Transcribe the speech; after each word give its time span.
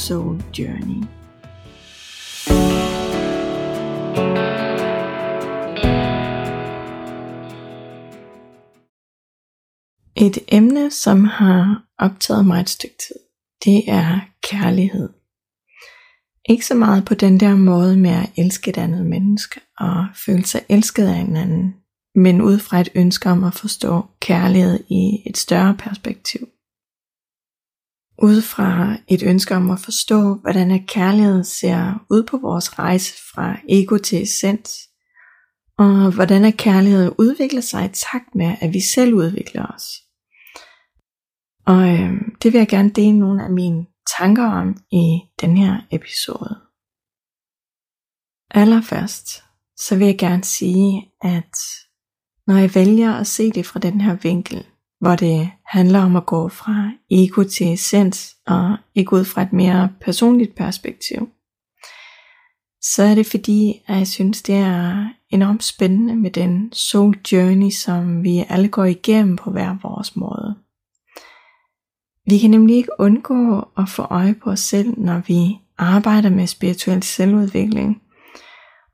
Soul 0.00 0.42
Journey. 0.58 1.04
Et 10.16 10.38
emne, 10.48 10.90
som 10.90 11.24
har 11.24 11.84
optaget 11.98 12.46
mig 12.46 12.60
et 12.60 12.68
stykke 12.68 12.96
tid, 13.08 13.16
det 13.64 13.84
er 13.88 14.20
kærlighed. 14.42 15.08
Ikke 16.48 16.66
så 16.66 16.74
meget 16.74 17.04
på 17.04 17.14
den 17.14 17.40
der 17.40 17.54
måde 17.54 17.96
med 17.96 18.10
at 18.10 18.30
elske 18.36 18.68
et 18.70 18.78
andet 18.78 19.06
menneske 19.06 19.60
og 19.78 20.06
føle 20.26 20.44
sig 20.44 20.60
elsket 20.68 21.06
af 21.06 21.18
en 21.18 21.36
anden, 21.36 21.74
men 22.14 22.42
ud 22.42 22.58
fra 22.58 22.80
et 22.80 22.88
ønske 22.94 23.30
om 23.30 23.44
at 23.44 23.54
forstå 23.54 24.04
kærlighed 24.20 24.84
i 24.90 25.22
et 25.26 25.36
større 25.36 25.76
perspektiv 25.78 26.48
ud 28.22 28.42
fra 28.42 28.96
et 29.08 29.22
ønske 29.22 29.54
om 29.54 29.70
at 29.70 29.80
forstå, 29.80 30.34
hvordan 30.34 30.70
at 30.70 30.86
kærlighed 30.86 31.44
ser 31.44 32.06
ud 32.10 32.22
på 32.22 32.38
vores 32.38 32.78
rejse 32.78 33.14
fra 33.34 33.56
ego 33.68 33.96
til 33.96 34.22
essens, 34.22 34.70
og 35.78 36.14
hvordan 36.14 36.44
at 36.44 36.56
kærlighed 36.56 37.12
udvikler 37.18 37.60
sig 37.60 37.84
i 37.84 37.88
takt 37.88 38.34
med, 38.34 38.56
at 38.60 38.72
vi 38.72 38.80
selv 38.94 39.14
udvikler 39.14 39.66
os. 39.66 39.84
Og 41.66 41.88
øh, 41.88 42.12
det 42.42 42.52
vil 42.52 42.58
jeg 42.58 42.68
gerne 42.68 42.90
dele 42.90 43.18
nogle 43.18 43.44
af 43.44 43.50
mine 43.50 43.86
tanker 44.18 44.46
om 44.46 44.76
i 44.92 45.20
den 45.40 45.56
her 45.56 45.80
episode. 45.90 46.60
Allerførst, 48.50 49.42
så 49.76 49.96
vil 49.96 50.06
jeg 50.06 50.18
gerne 50.18 50.44
sige, 50.44 51.12
at 51.22 51.56
når 52.46 52.56
jeg 52.56 52.74
vælger 52.74 53.14
at 53.14 53.26
se 53.26 53.50
det 53.50 53.66
fra 53.66 53.80
den 53.80 54.00
her 54.00 54.14
vinkel, 54.14 54.66
hvor 55.00 55.16
det 55.16 55.50
handler 55.66 56.00
om 56.02 56.16
at 56.16 56.26
gå 56.26 56.48
fra 56.48 56.90
ego 57.10 57.42
til 57.42 57.72
essens, 57.72 58.36
og 58.46 58.76
ikke 58.94 59.12
ud 59.12 59.24
fra 59.24 59.42
et 59.42 59.52
mere 59.52 59.88
personligt 60.00 60.54
perspektiv, 60.54 61.28
så 62.82 63.02
er 63.02 63.14
det 63.14 63.26
fordi, 63.26 63.82
at 63.86 63.98
jeg 63.98 64.06
synes, 64.06 64.42
det 64.42 64.54
er 64.54 65.08
enormt 65.30 65.64
spændende 65.64 66.16
med 66.16 66.30
den 66.30 66.72
soul 66.72 67.18
journey, 67.32 67.70
som 67.70 68.22
vi 68.22 68.44
alle 68.48 68.68
går 68.68 68.84
igennem 68.84 69.36
på 69.36 69.50
hver 69.50 69.76
vores 69.82 70.16
måde. 70.16 70.54
Vi 72.26 72.38
kan 72.38 72.50
nemlig 72.50 72.76
ikke 72.76 72.90
undgå 72.98 73.68
at 73.78 73.88
få 73.88 74.02
øje 74.02 74.34
på 74.34 74.50
os 74.50 74.60
selv, 74.60 74.98
når 74.98 75.22
vi 75.26 75.58
arbejder 75.78 76.30
med 76.30 76.46
spirituel 76.46 77.02
selvudvikling. 77.02 78.02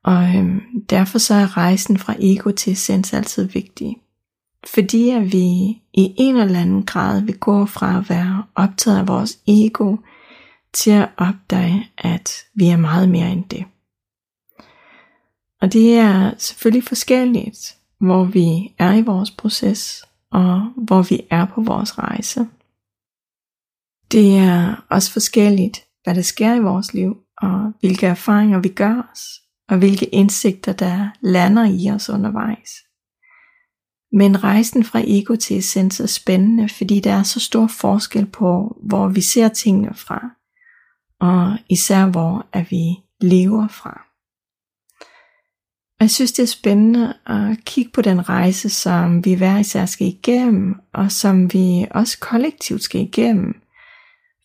Og 0.04 0.36
øhm, 0.36 0.60
derfor 0.90 1.18
så 1.18 1.34
er 1.34 1.56
rejsen 1.56 1.98
fra 1.98 2.14
ego 2.18 2.50
til 2.50 2.72
essens 2.72 3.12
altid 3.12 3.48
vigtig 3.48 3.96
fordi 4.74 5.10
at 5.10 5.32
vi 5.32 5.46
i 5.92 6.14
en 6.18 6.36
eller 6.36 6.60
anden 6.60 6.86
grad 6.86 7.22
vil 7.22 7.38
gå 7.38 7.66
fra 7.66 7.98
at 7.98 8.10
være 8.10 8.44
optaget 8.54 8.98
af 8.98 9.08
vores 9.08 9.38
ego 9.46 9.96
til 10.72 10.90
at 10.90 11.08
opdage, 11.16 11.90
at 11.98 12.30
vi 12.54 12.68
er 12.68 12.76
meget 12.76 13.08
mere 13.08 13.30
end 13.30 13.44
det. 13.44 13.64
Og 15.60 15.72
det 15.72 15.94
er 15.94 16.32
selvfølgelig 16.38 16.84
forskelligt, 16.84 17.76
hvor 18.00 18.24
vi 18.24 18.74
er 18.78 18.92
i 18.92 19.02
vores 19.02 19.30
proces, 19.30 20.04
og 20.32 20.60
hvor 20.76 21.02
vi 21.02 21.20
er 21.30 21.46
på 21.46 21.60
vores 21.60 21.98
rejse. 21.98 22.46
Det 24.12 24.38
er 24.38 24.86
også 24.90 25.12
forskelligt, 25.12 25.84
hvad 26.04 26.14
der 26.14 26.22
sker 26.22 26.54
i 26.54 26.60
vores 26.60 26.94
liv, 26.94 27.16
og 27.42 27.72
hvilke 27.80 28.06
erfaringer 28.06 28.58
vi 28.58 28.68
gør 28.68 29.10
os, 29.12 29.40
og 29.68 29.78
hvilke 29.78 30.06
indsigter, 30.06 30.72
der 30.72 31.08
lander 31.20 31.64
i 31.64 31.90
os 31.90 32.10
undervejs. 32.10 32.85
Men 34.16 34.44
rejsen 34.44 34.84
fra 34.84 35.02
ego 35.04 35.36
til 35.36 35.58
essens 35.58 36.00
er 36.00 36.06
spændende, 36.06 36.68
fordi 36.68 37.00
der 37.00 37.12
er 37.12 37.22
så 37.22 37.40
stor 37.40 37.66
forskel 37.66 38.26
på, 38.26 38.76
hvor 38.82 39.08
vi 39.08 39.20
ser 39.20 39.48
tingene 39.48 39.94
fra, 39.94 40.30
og 41.20 41.58
især 41.68 42.06
hvor 42.06 42.46
at 42.52 42.70
vi 42.70 42.84
lever 43.20 43.68
fra. 43.68 44.02
jeg 46.00 46.10
synes, 46.10 46.32
det 46.32 46.42
er 46.42 46.46
spændende 46.46 47.14
at 47.26 47.64
kigge 47.64 47.90
på 47.94 48.02
den 48.02 48.28
rejse, 48.28 48.68
som 48.68 49.24
vi 49.24 49.34
hver 49.34 49.58
især 49.58 49.86
skal 49.86 50.06
igennem, 50.06 50.74
og 50.92 51.12
som 51.12 51.52
vi 51.52 51.86
også 51.90 52.18
kollektivt 52.18 52.82
skal 52.82 53.00
igennem. 53.00 53.54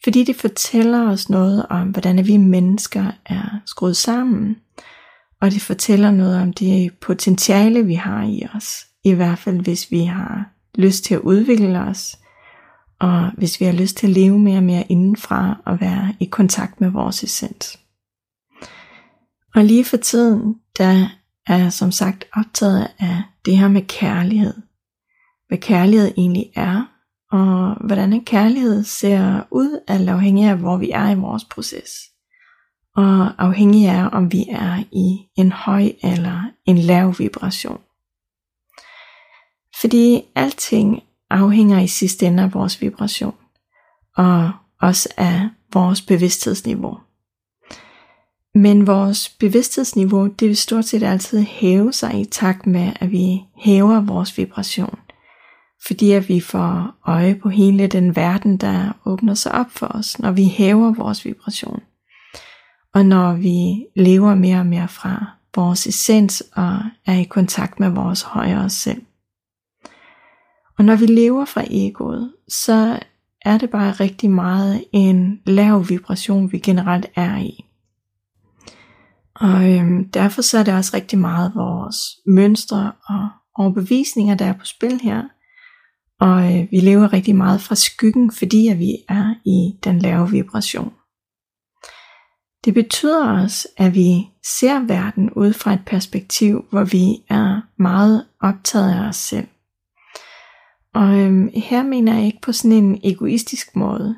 Fordi 0.03 0.23
det 0.23 0.35
fortæller 0.35 1.09
os 1.09 1.29
noget 1.29 1.65
om, 1.69 1.89
hvordan 1.89 2.27
vi 2.27 2.37
mennesker 2.37 3.11
er 3.25 3.61
skruet 3.65 3.97
sammen, 3.97 4.55
og 5.41 5.51
det 5.51 5.61
fortæller 5.61 6.11
noget 6.11 6.41
om 6.41 6.53
det 6.53 6.93
potentiale, 6.93 7.85
vi 7.85 7.93
har 7.93 8.23
i 8.23 8.43
os. 8.55 8.90
I 9.03 9.11
hvert 9.11 9.39
fald 9.39 9.59
hvis 9.59 9.91
vi 9.91 10.03
har 10.03 10.49
lyst 10.75 11.03
til 11.03 11.13
at 11.13 11.21
udvikle 11.21 11.79
os, 11.79 12.17
og 12.99 13.31
hvis 13.37 13.59
vi 13.59 13.65
har 13.65 13.73
lyst 13.73 13.97
til 13.97 14.07
at 14.07 14.13
leve 14.13 14.39
mere 14.39 14.57
og 14.57 14.63
mere 14.63 14.85
indenfra 14.89 15.61
og 15.65 15.81
være 15.81 16.13
i 16.19 16.25
kontakt 16.25 16.81
med 16.81 16.89
vores 16.89 17.23
essens. 17.23 17.79
Og 19.55 19.63
lige 19.63 19.85
for 19.85 19.97
tiden, 19.97 20.55
der 20.77 21.09
er 21.47 21.57
jeg 21.57 21.73
som 21.73 21.91
sagt 21.91 22.25
optaget 22.33 22.87
af 22.99 23.23
det 23.45 23.57
her 23.57 23.67
med 23.67 23.81
kærlighed. 23.81 24.53
Hvad 25.47 25.57
kærlighed 25.57 26.11
egentlig 26.17 26.51
er, 26.55 26.85
og 27.31 27.85
hvordan 27.85 28.13
en 28.13 28.25
kærlighed 28.25 28.83
ser 28.83 29.43
ud, 29.51 29.79
alt 29.87 30.09
afhængig 30.09 30.45
af 30.45 30.57
hvor 30.57 30.77
vi 30.77 30.91
er 30.91 31.09
i 31.09 31.15
vores 31.15 31.45
proces. 31.45 31.91
Og 32.95 33.43
afhængig 33.45 33.89
af 33.89 34.09
om 34.11 34.31
vi 34.31 34.45
er 34.49 34.83
i 34.91 35.17
en 35.35 35.51
høj 35.51 35.91
eller 36.03 36.51
en 36.65 36.77
lav 36.77 37.15
vibration. 37.19 37.79
Fordi 39.81 40.23
alting 40.35 41.03
afhænger 41.29 41.79
i 41.79 41.87
sidste 41.87 42.25
ende 42.25 42.43
af 42.43 42.53
vores 42.53 42.81
vibration, 42.81 43.35
og 44.15 44.51
også 44.81 45.09
af 45.17 45.49
vores 45.73 46.01
bevidsthedsniveau. 46.01 46.97
Men 48.55 48.87
vores 48.87 49.29
bevidsthedsniveau, 49.29 50.27
det 50.27 50.47
vil 50.47 50.57
stort 50.57 50.85
set 50.85 51.03
altid 51.03 51.39
hæve 51.41 51.93
sig 51.93 52.21
i 52.21 52.25
takt 52.25 52.67
med, 52.67 52.93
at 52.99 53.11
vi 53.11 53.41
hæver 53.55 54.01
vores 54.01 54.37
vibration. 54.37 54.99
Fordi 55.87 56.11
at 56.11 56.29
vi 56.29 56.39
får 56.39 56.95
øje 57.05 57.35
på 57.35 57.49
hele 57.49 57.87
den 57.87 58.15
verden, 58.15 58.57
der 58.57 58.91
åbner 59.05 59.33
sig 59.33 59.51
op 59.51 59.71
for 59.71 59.87
os, 59.87 60.19
når 60.19 60.31
vi 60.31 60.43
hæver 60.43 60.93
vores 60.93 61.25
vibration. 61.25 61.79
Og 62.93 63.05
når 63.05 63.33
vi 63.33 63.85
lever 63.95 64.35
mere 64.35 64.59
og 64.59 64.65
mere 64.65 64.87
fra 64.87 65.25
vores 65.55 65.87
essens 65.87 66.43
og 66.55 66.77
er 67.05 67.13
i 67.13 67.23
kontakt 67.23 67.79
med 67.79 67.89
vores 67.89 68.21
højere 68.21 68.69
selv. 68.69 69.01
Og 70.81 70.85
når 70.85 70.95
vi 70.95 71.05
lever 71.05 71.45
fra 71.45 71.63
egoet, 71.69 72.33
så 72.47 72.99
er 73.41 73.57
det 73.57 73.69
bare 73.69 73.91
rigtig 73.91 74.31
meget 74.31 74.83
en 74.91 75.41
lav 75.45 75.89
vibration, 75.89 76.51
vi 76.51 76.59
generelt 76.59 77.05
er 77.15 77.37
i. 77.37 77.65
Og 79.35 79.71
øhm, 79.71 80.09
derfor 80.09 80.41
så 80.41 80.57
er 80.57 80.63
det 80.63 80.73
også 80.73 80.91
rigtig 80.93 81.19
meget 81.19 81.51
vores 81.55 81.97
mønstre 82.27 82.91
og 83.09 83.29
overbevisninger, 83.57 84.35
der 84.35 84.45
er 84.45 84.53
på 84.53 84.65
spil 84.65 84.99
her. 85.01 85.23
Og 86.19 86.59
øh, 86.59 86.71
vi 86.71 86.79
lever 86.79 87.13
rigtig 87.13 87.35
meget 87.35 87.61
fra 87.61 87.75
skyggen, 87.75 88.31
fordi 88.31 88.67
at 88.67 88.79
vi 88.79 88.97
er 89.09 89.33
i 89.45 89.79
den 89.83 89.99
lave 89.99 90.29
vibration. 90.29 90.93
Det 92.65 92.73
betyder 92.73 93.41
også, 93.43 93.67
at 93.77 93.95
vi 93.95 94.27
ser 94.59 94.79
verden 94.79 95.29
ud 95.31 95.53
fra 95.53 95.73
et 95.73 95.85
perspektiv, 95.85 96.65
hvor 96.69 96.83
vi 96.83 97.23
er 97.29 97.61
meget 97.77 98.25
optaget 98.41 98.91
af 98.91 99.07
os 99.07 99.15
selv. 99.15 99.47
Og 100.93 101.19
øhm, 101.19 101.49
her 101.53 101.83
mener 101.83 102.15
jeg 102.15 102.25
ikke 102.25 102.41
på 102.41 102.51
sådan 102.51 102.71
en 102.77 102.99
egoistisk 103.03 103.75
måde. 103.75 104.15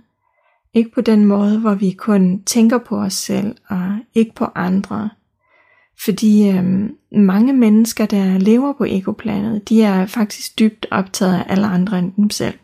Ikke 0.74 0.92
på 0.92 1.02
den 1.02 1.25
måde, 1.25 1.60
hvor 1.60 1.74
vi 1.74 1.92
kun 1.92 2.44
tænker 2.44 2.78
på 2.78 2.98
os 2.98 3.14
selv 3.14 3.56
og 3.70 3.98
ikke 4.14 4.36
på 4.36 4.46
andre. 4.56 5.10
Fordi 6.04 6.50
øhm, 6.50 6.96
mange 7.12 7.54
mennesker, 7.54 8.06
der 8.06 8.38
lever 8.38 8.74
på 8.74 8.84
egoplanet, 8.84 9.70
de 9.70 9.81
er 9.84 10.06
faktisk 10.06 10.60
dybt 10.60 10.86
optaget 10.92 11.36
af 11.36 11.46
alle 11.48 11.68
andre 11.68 12.00
end 12.00 12.14
dem 12.14 12.30
selv. 12.30 12.60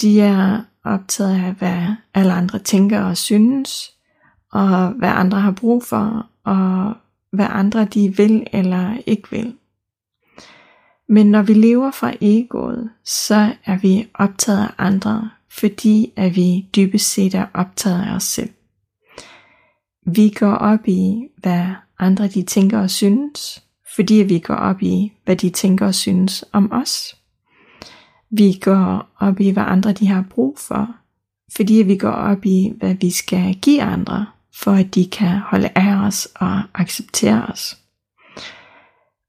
De 0.00 0.20
er 0.20 0.60
optaget 0.84 1.44
af, 1.44 1.52
hvad 1.52 1.82
alle 2.14 2.32
andre 2.32 2.58
tænker 2.58 3.00
og 3.00 3.16
synes, 3.16 3.92
og 4.52 4.88
hvad 4.88 5.08
andre 5.08 5.40
har 5.40 5.50
brug 5.50 5.84
for, 5.84 6.26
og 6.44 6.94
hvad 7.32 7.46
andre 7.50 7.84
de 7.84 8.16
vil 8.16 8.46
eller 8.52 8.96
ikke 9.06 9.30
vil. 9.30 9.54
Men 11.08 11.26
når 11.30 11.42
vi 11.42 11.54
lever 11.54 11.90
fra 11.90 12.12
egoet, 12.20 12.90
så 13.04 13.54
er 13.64 13.78
vi 13.78 14.08
optaget 14.14 14.60
af 14.60 14.74
andre, 14.78 15.30
fordi 15.50 16.12
at 16.16 16.36
vi 16.36 16.68
dybest 16.76 17.12
set 17.12 17.34
er 17.34 17.46
optaget 17.54 18.02
af 18.02 18.14
os 18.14 18.24
selv. 18.24 18.50
vi 20.06 20.28
går 20.28 20.52
op 20.52 20.88
i, 20.88 21.28
hvad 21.36 21.66
andre 21.98 22.28
de 22.28 22.42
tænker 22.42 22.78
og 22.80 22.90
synes, 22.90 23.62
fordi 23.96 24.14
vi 24.14 24.38
går 24.38 24.54
op 24.54 24.82
i, 24.82 25.12
hvad 25.24 25.36
de 25.36 25.50
tænker 25.50 25.86
og 25.86 25.94
synes 25.94 26.44
om 26.52 26.72
os. 26.72 27.16
Vi 28.30 28.58
går 28.62 29.08
op 29.20 29.40
i, 29.40 29.50
hvad 29.50 29.62
andre 29.66 29.92
de 29.92 30.06
har 30.06 30.24
brug 30.30 30.58
for, 30.58 30.96
fordi 31.56 31.74
vi 31.74 31.96
går 31.96 32.10
op 32.10 32.44
i, 32.46 32.72
hvad 32.78 32.94
vi 32.94 33.10
skal 33.10 33.54
give 33.54 33.82
andre, 33.82 34.26
for 34.54 34.72
at 34.72 34.94
de 34.94 35.06
kan 35.06 35.38
holde 35.38 35.70
af 35.74 36.06
os 36.06 36.28
og 36.34 36.62
acceptere 36.74 37.46
os. 37.46 37.76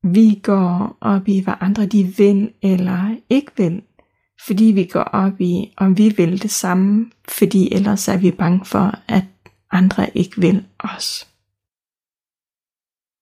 Vi 0.03 0.39
går 0.43 0.97
op 1.01 1.27
i, 1.27 1.43
hvad 1.43 1.53
andre 1.59 1.85
de 1.85 2.03
vil 2.03 2.53
eller 2.61 3.15
ikke 3.29 3.51
vil, 3.57 3.83
fordi 4.45 4.63
vi 4.65 4.85
går 4.85 5.03
op 5.03 5.41
i, 5.41 5.73
om 5.77 5.97
vi 5.97 6.09
vil 6.09 6.41
det 6.41 6.51
samme, 6.51 7.11
fordi 7.29 7.73
ellers 7.73 8.07
er 8.07 8.17
vi 8.17 8.31
bange 8.31 8.65
for, 8.65 8.91
at 9.07 9.25
andre 9.71 10.17
ikke 10.17 10.41
vil 10.41 10.65
os. 10.79 11.27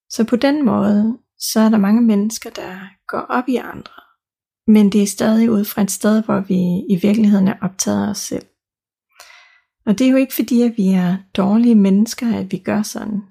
Så 0.09 0.25
på 0.29 0.35
den 0.35 0.65
måde, 0.65 1.17
så 1.39 1.59
er 1.59 1.69
der 1.69 1.77
mange 1.77 2.01
mennesker, 2.01 2.49
der 2.49 2.79
går 3.07 3.19
op 3.19 3.47
i 3.47 3.55
andre, 3.55 4.01
men 4.67 4.91
det 4.91 5.03
er 5.03 5.07
stadig 5.07 5.51
ud 5.51 5.65
fra 5.65 5.81
et 5.81 5.91
sted, 5.91 6.23
hvor 6.23 6.39
vi 6.39 6.93
i 6.93 6.99
virkeligheden 7.01 7.47
er 7.47 7.57
optaget 7.61 8.05
af 8.05 8.09
os 8.09 8.17
selv. 8.17 8.45
Og 9.85 9.99
det 9.99 10.07
er 10.07 10.11
jo 10.11 10.17
ikke 10.17 10.33
fordi, 10.33 10.61
at 10.61 10.73
vi 10.77 10.89
er 10.89 11.17
dårlige 11.37 11.75
mennesker, 11.75 12.37
at 12.37 12.51
vi 12.51 12.57
gør 12.57 12.81
sådan. 12.81 13.21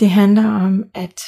Det 0.00 0.10
handler 0.10 0.50
om, 0.50 0.84
at 0.94 1.20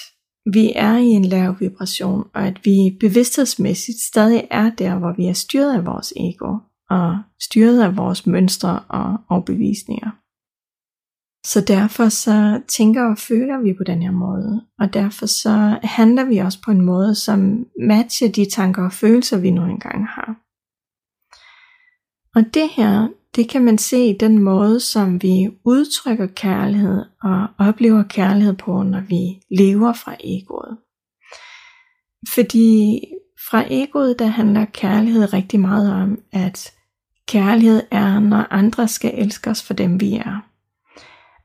vi 0.52 0.72
er 0.76 0.96
i 0.96 1.06
en 1.06 1.24
lav 1.24 1.56
vibration, 1.60 2.24
og 2.34 2.46
at 2.46 2.60
vi 2.64 2.96
bevidsthedsmæssigt 3.00 3.98
stadig 3.98 4.46
er 4.50 4.70
der, 4.70 4.98
hvor 4.98 5.12
vi 5.16 5.26
er 5.26 5.32
styret 5.32 5.74
af 5.74 5.86
vores 5.86 6.12
ego, 6.16 6.58
og 6.90 7.18
styret 7.40 7.82
af 7.82 7.96
vores 7.96 8.26
mønstre 8.26 8.80
og 8.88 9.18
overbevisninger. 9.28 10.10
Så 11.46 11.60
derfor 11.60 12.08
så 12.08 12.60
tænker 12.68 13.10
og 13.10 13.18
føler 13.18 13.62
vi 13.62 13.72
på 13.72 13.84
den 13.84 14.02
her 14.02 14.10
måde, 14.10 14.64
og 14.78 14.94
derfor 14.94 15.26
så 15.26 15.78
handler 15.82 16.24
vi 16.24 16.38
også 16.38 16.58
på 16.64 16.70
en 16.70 16.80
måde, 16.80 17.14
som 17.14 17.66
matcher 17.80 18.28
de 18.28 18.50
tanker 18.50 18.84
og 18.84 18.92
følelser, 18.92 19.38
vi 19.38 19.50
nu 19.50 19.64
engang 19.64 20.06
har. 20.06 20.36
Og 22.36 22.54
det 22.54 22.68
her, 22.68 23.08
det 23.36 23.48
kan 23.48 23.64
man 23.64 23.78
se 23.78 24.06
i 24.06 24.16
den 24.20 24.38
måde, 24.38 24.80
som 24.80 25.22
vi 25.22 25.48
udtrykker 25.64 26.26
kærlighed 26.26 27.04
og 27.22 27.46
oplever 27.58 28.02
kærlighed 28.02 28.54
på, 28.54 28.82
når 28.82 29.00
vi 29.00 29.40
lever 29.56 29.92
fra 29.92 30.16
egoet. 30.20 30.76
Fordi 32.34 33.00
fra 33.50 33.64
egoet, 33.70 34.18
der 34.18 34.26
handler 34.26 34.64
kærlighed 34.64 35.32
rigtig 35.32 35.60
meget 35.60 35.92
om, 35.92 36.18
at 36.32 36.72
kærlighed 37.28 37.82
er, 37.90 38.20
når 38.20 38.46
andre 38.50 38.88
skal 38.88 39.12
elske 39.14 39.50
os 39.50 39.62
for 39.62 39.74
dem, 39.74 40.00
vi 40.00 40.14
er. 40.14 40.46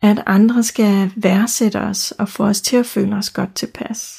At 0.02 0.24
andre 0.26 0.64
skal 0.64 1.12
værdsætte 1.16 1.82
os 1.82 2.12
og 2.12 2.30
få 2.30 2.44
os 2.44 2.62
til 2.62 2.78
at 2.78 2.86
føle 2.86 3.16
os 3.16 3.30
godt 3.30 3.56
tilpas. 3.56 4.18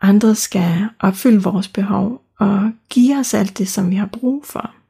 Andre 0.00 0.34
skal 0.34 0.88
opfylde 1.00 1.42
vores 1.42 1.68
behov 1.68 2.20
og 2.38 2.72
give 2.90 3.18
os 3.18 3.34
alt 3.34 3.58
det, 3.58 3.68
som 3.68 3.90
vi 3.90 3.96
har 3.96 4.06
brug 4.12 4.44
for. 4.44 4.83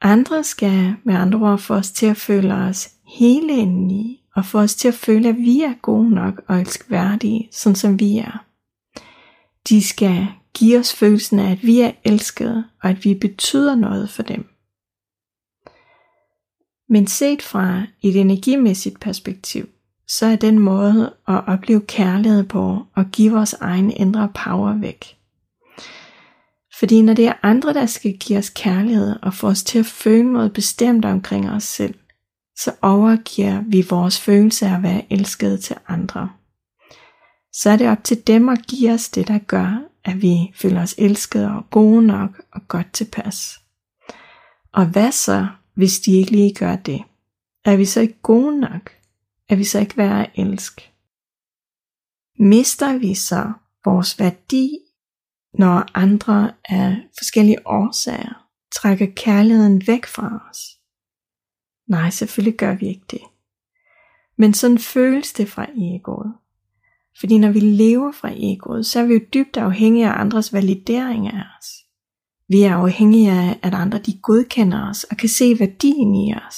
Andre 0.00 0.44
skal 0.44 0.94
med 1.04 1.14
andre 1.14 1.38
ord 1.38 1.58
få 1.58 1.74
os 1.74 1.90
til 1.90 2.06
at 2.06 2.16
føle 2.16 2.54
os 2.54 2.90
hele 3.18 3.56
indeni, 3.56 4.20
og 4.34 4.44
få 4.44 4.58
os 4.58 4.74
til 4.74 4.88
at 4.88 4.94
føle, 4.94 5.28
at 5.28 5.36
vi 5.36 5.60
er 5.60 5.74
gode 5.82 6.10
nok 6.10 6.42
og 6.48 6.60
elskværdige, 6.60 7.48
sådan 7.52 7.76
som 7.76 8.00
vi 8.00 8.18
er. 8.18 8.44
De 9.68 9.82
skal 9.82 10.26
give 10.54 10.78
os 10.78 10.94
følelsen 10.94 11.38
af, 11.38 11.50
at 11.50 11.62
vi 11.62 11.80
er 11.80 11.92
elskede, 12.04 12.64
og 12.82 12.90
at 12.90 13.04
vi 13.04 13.14
betyder 13.14 13.74
noget 13.74 14.10
for 14.10 14.22
dem. 14.22 14.46
Men 16.88 17.06
set 17.06 17.42
fra 17.42 17.82
et 18.02 18.20
energimæssigt 18.20 19.00
perspektiv, 19.00 19.68
så 20.08 20.26
er 20.26 20.36
den 20.36 20.58
måde 20.58 21.14
at 21.28 21.44
opleve 21.46 21.80
kærlighed 21.80 22.44
på 22.44 22.86
og 22.94 23.04
give 23.12 23.32
vores 23.32 23.52
egen 23.52 23.90
indre 23.90 24.28
power 24.44 24.78
væk. 24.80 25.19
Fordi 26.80 27.02
når 27.02 27.14
det 27.14 27.26
er 27.26 27.32
andre, 27.42 27.74
der 27.74 27.86
skal 27.86 28.18
give 28.18 28.38
os 28.38 28.50
kærlighed 28.50 29.16
og 29.22 29.34
få 29.34 29.46
os 29.46 29.62
til 29.62 29.78
at 29.78 29.86
føle 29.86 30.32
noget 30.32 30.52
bestemt 30.52 31.04
omkring 31.04 31.50
os 31.50 31.64
selv, 31.64 31.94
så 32.58 32.74
overgiver 32.82 33.62
vi 33.66 33.86
vores 33.90 34.20
følelse 34.20 34.66
af 34.66 34.76
at 34.76 34.82
være 34.82 35.12
elsket 35.12 35.60
til 35.60 35.76
andre. 35.88 36.30
Så 37.52 37.70
er 37.70 37.76
det 37.76 37.88
op 37.88 38.04
til 38.04 38.26
dem 38.26 38.48
at 38.48 38.66
give 38.66 38.92
os 38.92 39.08
det, 39.08 39.28
der 39.28 39.38
gør, 39.38 39.82
at 40.04 40.22
vi 40.22 40.52
føler 40.54 40.82
os 40.82 40.94
elskede 40.98 41.48
og 41.50 41.70
gode 41.70 42.06
nok 42.06 42.42
og 42.52 42.68
godt 42.68 42.92
tilpas. 42.92 43.60
Og 44.72 44.86
hvad 44.86 45.12
så, 45.12 45.46
hvis 45.74 46.00
de 46.00 46.12
ikke 46.12 46.32
lige 46.32 46.54
gør 46.54 46.76
det? 46.76 47.02
Er 47.64 47.76
vi 47.76 47.84
så 47.84 48.00
ikke 48.00 48.20
gode 48.22 48.60
nok? 48.60 48.90
Er 49.48 49.56
vi 49.56 49.64
så 49.64 49.78
ikke 49.80 49.96
værd 49.96 50.20
at 50.20 50.30
elske? 50.34 50.90
Mister 52.38 52.98
vi 52.98 53.14
så 53.14 53.52
vores 53.84 54.18
værdi 54.18 54.78
når 55.54 55.84
andre 55.94 56.52
af 56.68 56.96
forskellige 57.18 57.66
årsager 57.66 58.46
trækker 58.74 59.06
kærligheden 59.16 59.86
væk 59.86 60.06
fra 60.06 60.48
os. 60.50 60.58
Nej, 61.88 62.10
selvfølgelig 62.10 62.58
gør 62.58 62.74
vi 62.74 62.88
ikke 62.88 63.06
det. 63.10 63.20
Men 64.36 64.54
sådan 64.54 64.78
føles 64.78 65.32
det 65.32 65.48
fra 65.48 65.66
egoet. 65.76 66.34
Fordi 67.20 67.38
når 67.38 67.50
vi 67.50 67.60
lever 67.60 68.12
fra 68.12 68.30
egoet, 68.36 68.86
så 68.86 69.00
er 69.00 69.04
vi 69.04 69.14
jo 69.14 69.20
dybt 69.34 69.56
afhængige 69.56 70.06
af 70.06 70.20
andres 70.20 70.52
validering 70.52 71.26
af 71.26 71.42
os. 71.58 71.66
Vi 72.48 72.62
er 72.62 72.74
afhængige 72.74 73.30
af, 73.30 73.58
at 73.62 73.74
andre 73.74 73.98
de 73.98 74.18
godkender 74.22 74.88
os 74.90 75.04
og 75.04 75.16
kan 75.16 75.28
se 75.28 75.58
værdien 75.58 76.14
i 76.14 76.34
os. 76.34 76.56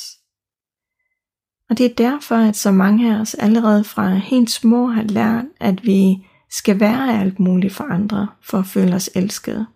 Og 1.71 1.79
det 1.79 1.87
er 1.87 1.95
derfor, 1.95 2.35
at 2.35 2.57
så 2.57 2.71
mange 2.71 3.15
af 3.15 3.21
os 3.21 3.35
allerede 3.35 3.85
fra 3.85 4.15
helt 4.15 4.51
små 4.51 4.87
har 4.87 5.03
lært, 5.03 5.45
at 5.61 5.87
vi 5.87 6.27
skal 6.53 6.81
være 6.81 7.21
alt 7.21 7.41
muligt 7.41 7.75
for 7.75 7.85
andre, 7.85 8.29
for 8.43 8.59
at 8.59 8.67
føle 8.67 8.95
os 8.95 9.11
elskede. 9.15 9.67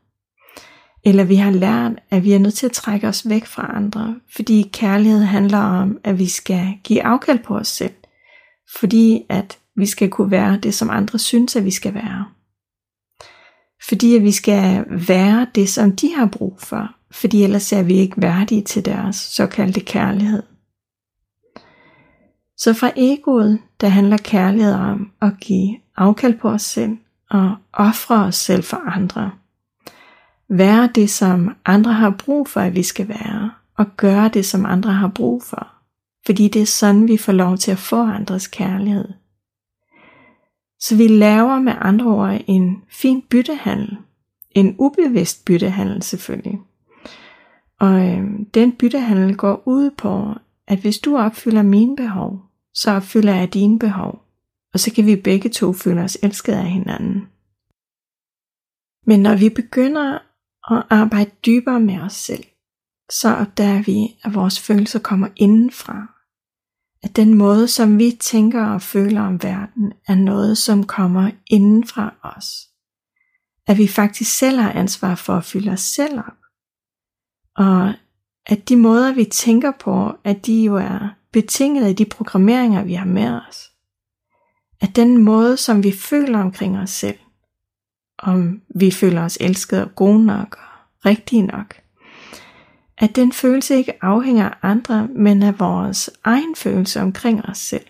Eller 1.05 1.25
vi 1.25 1.35
har 1.35 1.51
lært, 1.51 1.93
at 2.11 2.25
vi 2.25 2.33
er 2.33 2.39
nødt 2.39 2.55
til 2.55 2.67
at 2.67 2.73
trække 2.73 3.09
os 3.09 3.29
væk 3.29 3.47
fra 3.47 3.77
andre, 3.77 4.17
fordi 4.35 4.71
kærlighed 4.73 5.23
handler 5.23 5.59
om, 5.59 5.99
at 6.05 6.19
vi 6.19 6.27
skal 6.27 6.79
give 6.85 7.03
afkald 7.03 7.39
på 7.39 7.57
os 7.57 7.69
selv, 7.69 7.95
fordi 8.79 9.25
at 9.29 9.59
vi 9.77 9.87
skal 9.87 10.11
kunne 10.11 10.31
være 10.31 10.59
det, 10.63 10.75
som 10.75 10.91
andre 10.91 11.19
synes, 11.19 11.57
at 11.57 11.65
vi 11.65 11.71
skal 11.71 11.95
være. 11.95 12.27
Fordi 13.89 14.17
at 14.17 14.23
vi 14.23 14.33
skal 14.33 14.85
være 14.89 15.47
det, 15.55 15.69
som 15.69 15.97
de 15.97 16.15
har 16.15 16.27
brug 16.27 16.61
for, 16.61 16.89
fordi 17.11 17.43
ellers 17.43 17.73
er 17.73 17.83
vi 17.83 17.95
ikke 17.95 18.23
værdige 18.23 18.63
til 18.63 18.85
deres 18.85 19.17
såkaldte 19.17 19.81
kærlighed. 19.81 20.43
Så 22.57 22.75
fra 22.75 22.91
egoet, 22.97 23.59
der 23.81 23.89
handler 23.89 24.17
kærlighed 24.17 24.73
om 24.73 25.11
at 25.23 25.33
give 25.41 25.77
afkald 25.97 26.39
på 26.39 26.49
os 26.49 26.63
selv 26.63 26.97
og 27.31 27.57
ofre 27.73 28.25
os 28.25 28.37
selv 28.37 28.63
for 28.63 28.77
andre. 28.77 29.31
Være 30.49 30.91
det, 30.95 31.11
som 31.11 31.57
andre 31.65 31.93
har 31.93 32.11
brug 32.11 32.49
for, 32.49 32.61
at 32.61 32.75
vi 32.75 32.83
skal 32.83 33.09
være, 33.09 33.51
og 33.77 33.87
gøre 33.97 34.29
det, 34.29 34.47
som 34.47 34.67
andre 34.67 34.93
har 34.93 35.09
brug 35.09 35.43
for. 35.43 35.69
Fordi 36.27 36.49
det 36.49 36.63
er 36.63 36.67
sådan, 36.67 37.09
vi 37.09 37.17
får 37.17 37.33
lov 37.33 37.57
til 37.57 37.71
at 37.71 37.79
få 37.79 38.03
andres 38.03 38.47
kærlighed. 38.47 39.09
Så 40.81 40.97
vi 40.97 41.09
laver 41.09 41.59
med 41.59 41.73
andre 41.81 42.07
ord 42.07 42.41
en 42.47 42.83
fin 42.89 43.23
byttehandel. 43.23 43.97
En 44.51 44.77
ubevidst 44.79 45.45
byttehandel 45.45 46.03
selvfølgelig. 46.03 46.61
Og 47.81 48.09
øh, 48.09 48.25
den 48.55 48.73
byttehandel 48.73 49.37
går 49.37 49.63
ud 49.65 49.91
på, 49.91 50.35
at 50.67 50.79
hvis 50.79 50.99
du 50.99 51.19
opfylder 51.19 51.63
mine 51.63 51.97
behov, 51.97 52.43
så 52.75 52.91
opfylder 52.91 53.35
jeg 53.35 53.55
dine 53.55 53.79
behov 53.79 54.26
og 54.77 54.81
så 54.81 54.93
kan 54.95 55.07
vi 55.07 55.17
begge 55.17 55.49
to 55.49 55.73
føle 55.73 56.01
os 56.01 56.19
elsket 56.23 56.53
af 56.53 56.71
hinanden. 56.71 57.29
Men 59.07 59.21
når 59.21 59.37
vi 59.37 59.49
begynder 59.49 60.19
at 60.71 60.87
arbejde 60.91 61.31
dybere 61.47 61.81
med 61.81 62.01
os 62.01 62.13
selv, 62.13 62.45
så 63.11 63.35
opdager 63.35 63.83
vi, 63.83 64.17
at 64.25 64.35
vores 64.35 64.61
følelser 64.61 64.99
kommer 64.99 65.29
indenfra. 65.37 66.07
At 67.03 67.17
den 67.17 67.35
måde, 67.35 67.69
som 67.69 67.99
vi 67.99 68.17
tænker 68.21 68.67
og 68.67 68.83
føler 68.83 69.21
om 69.21 69.43
verden, 69.43 69.93
er 70.09 70.15
noget, 70.15 70.59
som 70.59 70.87
kommer 70.87 71.31
indenfra 71.47 72.15
os. 72.23 72.69
At 73.67 73.79
vi 73.79 73.89
faktisk 73.89 74.39
selv 74.39 74.59
har 74.59 74.73
ansvar 74.73 75.15
for 75.15 75.35
at 75.35 75.45
fylde 75.45 75.71
os 75.71 75.81
selv 75.81 76.19
op. 76.19 76.39
Og 77.57 77.95
at 78.47 78.69
de 78.69 78.77
måder, 78.77 79.15
vi 79.15 79.25
tænker 79.25 79.73
på, 79.81 80.13
at 80.25 80.47
de 80.47 80.65
jo 80.65 80.77
er 80.77 81.09
betinget 81.33 81.85
af 81.85 81.97
de 81.97 82.05
programmeringer, 82.05 82.85
vi 82.85 82.95
har 82.95 83.07
med 83.07 83.41
os 83.49 83.76
at 84.87 84.97
den 84.97 85.19
måde, 85.19 85.57
som 85.57 85.85
vi 85.85 85.93
føler 85.93 86.39
omkring 86.39 86.79
os 86.79 86.91
selv, 86.91 87.19
om 88.19 88.63
vi 88.75 88.91
føler 88.91 89.25
os 89.25 89.39
elskede 89.41 89.85
og 89.85 89.95
gode 89.95 90.25
nok 90.25 90.59
og 90.59 91.07
rigtige 91.07 91.43
nok, 91.43 91.75
at 92.99 93.17
den 93.17 93.33
følelse 93.33 93.77
ikke 93.77 94.05
afhænger 94.05 94.49
af 94.49 94.55
andre, 94.63 95.09
men 95.09 95.43
af 95.43 95.61
vores 95.61 96.11
egen 96.25 96.57
følelse 96.57 97.01
omkring 97.01 97.45
os 97.45 97.59
selv. 97.59 97.87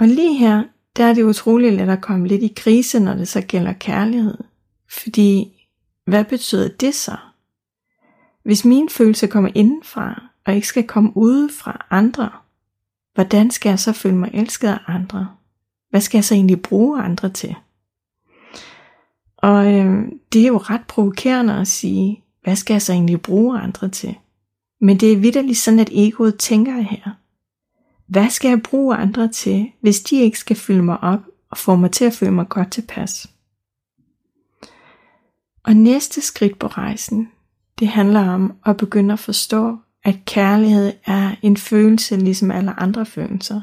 Og 0.00 0.08
lige 0.08 0.34
her, 0.34 0.64
der 0.96 1.04
er 1.04 1.14
det 1.14 1.22
utroligt 1.22 1.74
let 1.74 1.88
at 1.88 2.00
komme 2.00 2.28
lidt 2.28 2.42
i 2.42 2.52
krise, 2.56 3.00
når 3.00 3.14
det 3.14 3.28
så 3.28 3.40
gælder 3.40 3.72
kærlighed. 3.72 4.38
Fordi, 4.90 5.52
hvad 6.06 6.24
betyder 6.24 6.68
det 6.68 6.94
så? 6.94 7.16
Hvis 8.44 8.64
min 8.64 8.88
følelse 8.88 9.26
kommer 9.26 9.50
indenfra, 9.54 10.22
og 10.46 10.54
ikke 10.54 10.66
skal 10.66 10.86
komme 10.86 11.16
ude 11.16 11.48
fra 11.52 11.86
andre, 11.90 12.30
hvordan 13.18 13.50
skal 13.50 13.68
jeg 13.68 13.78
så 13.78 13.92
føle 13.92 14.16
mig 14.16 14.30
elsket 14.34 14.68
af 14.68 14.78
andre? 14.86 15.28
Hvad 15.90 16.00
skal 16.00 16.18
jeg 16.18 16.24
så 16.24 16.34
egentlig 16.34 16.62
bruge 16.62 17.02
andre 17.02 17.30
til? 17.30 17.54
Og 19.36 19.74
øh, 19.74 20.02
det 20.32 20.42
er 20.42 20.46
jo 20.46 20.56
ret 20.56 20.86
provokerende 20.88 21.54
at 21.54 21.68
sige, 21.68 22.24
hvad 22.42 22.56
skal 22.56 22.74
jeg 22.74 22.82
så 22.82 22.92
egentlig 22.92 23.22
bruge 23.22 23.58
andre 23.58 23.88
til? 23.88 24.14
Men 24.80 25.00
det 25.00 25.12
er 25.12 25.16
vidderligt 25.16 25.58
sådan, 25.58 25.80
at 25.80 25.90
egoet 25.92 26.38
tænker 26.38 26.80
her. 26.80 27.10
Hvad 28.06 28.30
skal 28.30 28.48
jeg 28.48 28.62
bruge 28.62 28.96
andre 28.96 29.28
til, 29.28 29.72
hvis 29.80 30.00
de 30.00 30.20
ikke 30.20 30.38
skal 30.38 30.56
fylde 30.56 30.82
mig 30.82 31.00
op 31.00 31.20
og 31.50 31.58
få 31.58 31.76
mig 31.76 31.90
til 31.90 32.04
at 32.04 32.12
føle 32.12 32.32
mig 32.32 32.48
godt 32.48 32.72
tilpas? 32.72 33.30
Og 35.64 35.76
næste 35.76 36.20
skridt 36.20 36.58
på 36.58 36.66
rejsen, 36.66 37.28
det 37.78 37.88
handler 37.88 38.28
om 38.28 38.52
at 38.66 38.76
begynde 38.76 39.12
at 39.12 39.18
forstå, 39.18 39.78
at 40.04 40.18
kærlighed 40.26 40.92
er 41.06 41.36
en 41.42 41.56
følelse 41.56 42.16
ligesom 42.16 42.50
alle 42.50 42.80
andre 42.80 43.06
følelser. 43.06 43.60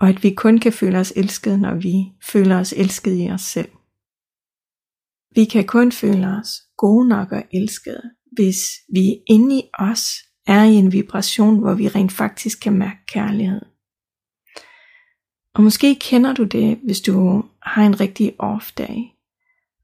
Og 0.00 0.08
at 0.08 0.22
vi 0.22 0.30
kun 0.30 0.58
kan 0.58 0.72
føle 0.72 0.98
os 0.98 1.12
elskede, 1.16 1.58
når 1.58 1.74
vi 1.74 2.12
føler 2.22 2.58
os 2.58 2.72
elskede 2.76 3.24
i 3.24 3.30
os 3.30 3.42
selv. 3.42 3.68
Vi 5.34 5.44
kan 5.44 5.64
kun 5.64 5.92
føle 5.92 6.26
os 6.26 6.48
gode 6.76 7.08
nok 7.08 7.32
og 7.32 7.44
elskede, 7.52 8.02
hvis 8.32 8.58
vi 8.92 9.16
inde 9.26 9.58
i 9.58 9.62
os 9.78 10.10
er 10.46 10.64
i 10.64 10.74
en 10.74 10.92
vibration, 10.92 11.58
hvor 11.58 11.74
vi 11.74 11.88
rent 11.88 12.12
faktisk 12.12 12.60
kan 12.60 12.72
mærke 12.72 13.06
kærlighed. 13.06 13.62
Og 15.54 15.62
måske 15.62 15.94
kender 15.94 16.32
du 16.32 16.44
det, 16.44 16.78
hvis 16.84 17.00
du 17.00 17.44
har 17.62 17.86
en 17.86 18.00
rigtig 18.00 18.34
off-dag, 18.38 19.14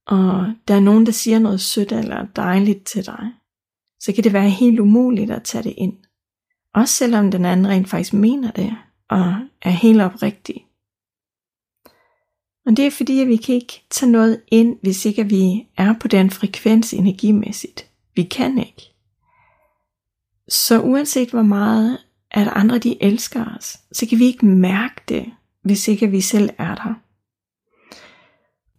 og 0.07 0.53
der 0.69 0.75
er 0.75 0.81
nogen, 0.81 1.07
der 1.07 1.13
siger 1.13 1.39
noget 1.39 1.61
sødt 1.61 1.93
eller 1.93 2.27
dejligt 2.37 2.87
til 2.87 3.07
dig, 3.07 3.33
så 4.01 4.13
kan 4.13 4.25
det 4.25 4.33
være 4.33 4.51
helt 4.51 4.81
umuligt 4.81 5.31
at 5.31 5.43
tage 5.43 5.65
det 5.65 5.75
ind. 5.77 5.97
Også 6.75 6.95
selvom 6.95 7.31
den 7.31 7.45
anden 7.45 7.69
rent 7.69 7.89
faktisk 7.89 8.13
mener 8.13 8.51
det, 8.51 8.77
og 9.09 9.35
er 9.63 9.71
helt 9.71 10.01
oprigtig. 10.01 10.67
Og 12.67 12.77
det 12.77 12.87
er 12.87 12.91
fordi, 12.91 13.21
at 13.21 13.29
vi 13.29 13.37
kan 13.37 13.55
ikke 13.55 13.83
tage 13.91 14.13
noget 14.13 14.43
ind, 14.49 14.79
hvis 14.83 15.05
ikke 15.05 15.25
vi 15.25 15.67
er 15.77 15.95
på 16.01 16.09
den 16.09 16.31
frekvens 16.31 16.95
energimæssigt. 16.95 17.91
Vi 18.15 18.23
kan 18.23 18.59
ikke. 18.59 18.83
Så 20.49 20.81
uanset 20.81 21.31
hvor 21.31 21.43
meget 21.43 21.99
at 22.31 22.49
andre 22.53 22.79
de 22.79 23.03
elsker 23.03 23.57
os, 23.57 23.79
så 23.93 24.07
kan 24.07 24.19
vi 24.19 24.25
ikke 24.25 24.47
mærke 24.47 25.03
det, 25.09 25.33
hvis 25.63 25.89
ikke 25.89 26.11
vi 26.11 26.21
selv 26.21 26.51
er 26.59 26.75
der. 26.75 26.95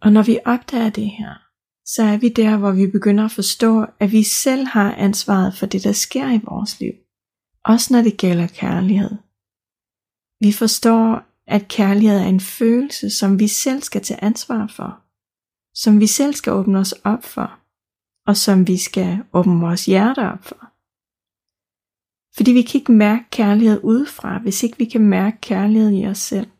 Og 0.00 0.12
når 0.12 0.22
vi 0.22 0.38
opdager 0.44 0.90
det 0.90 1.10
her, 1.10 1.51
så 1.84 2.02
er 2.02 2.16
vi 2.16 2.28
der, 2.28 2.56
hvor 2.56 2.72
vi 2.72 2.86
begynder 2.86 3.24
at 3.24 3.30
forstå, 3.30 3.86
at 4.00 4.12
vi 4.12 4.22
selv 4.22 4.66
har 4.66 4.94
ansvaret 4.94 5.54
for 5.54 5.66
det, 5.66 5.84
der 5.84 5.92
sker 5.92 6.30
i 6.30 6.40
vores 6.44 6.80
liv. 6.80 6.92
Også 7.64 7.94
når 7.94 8.02
det 8.02 8.16
gælder 8.16 8.46
kærlighed. 8.46 9.10
Vi 10.40 10.52
forstår, 10.52 11.22
at 11.46 11.68
kærlighed 11.68 12.18
er 12.18 12.24
en 12.24 12.40
følelse, 12.40 13.10
som 13.10 13.38
vi 13.38 13.48
selv 13.48 13.82
skal 13.82 14.02
tage 14.02 14.24
ansvar 14.24 14.66
for. 14.66 15.00
Som 15.74 16.00
vi 16.00 16.06
selv 16.06 16.34
skal 16.34 16.52
åbne 16.52 16.78
os 16.78 16.92
op 16.92 17.24
for. 17.24 17.58
Og 18.26 18.36
som 18.36 18.66
vi 18.66 18.76
skal 18.76 19.24
åbne 19.32 19.60
vores 19.60 19.86
hjerte 19.86 20.20
op 20.32 20.44
for. 20.44 20.72
Fordi 22.36 22.52
vi 22.52 22.62
kan 22.62 22.78
ikke 22.78 22.92
mærke 22.92 23.24
kærlighed 23.30 23.80
udefra, 23.82 24.38
hvis 24.38 24.62
ikke 24.62 24.78
vi 24.78 24.84
kan 24.84 25.00
mærke 25.00 25.38
kærlighed 25.40 25.92
i 25.92 26.06
os 26.06 26.18
selv. 26.18 26.50